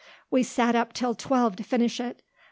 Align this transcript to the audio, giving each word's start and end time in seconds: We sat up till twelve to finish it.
We 0.31 0.41
sat 0.41 0.75
up 0.75 0.93
till 0.93 1.13
twelve 1.13 1.57
to 1.57 1.63
finish 1.63 1.99
it. 1.99 2.23